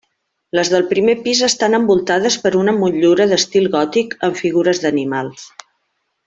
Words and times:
Les 0.59 0.69
del 0.75 0.85
primer 0.93 1.13
pis 1.27 1.41
estan 1.47 1.79
envoltades 1.79 2.37
per 2.45 2.53
una 2.61 2.73
motllura 2.79 3.29
d'estil 3.33 3.69
gòtic 3.77 4.17
amb 4.29 4.41
figures 4.45 4.83
d'animals. 4.87 5.47